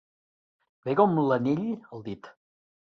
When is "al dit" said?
1.79-2.37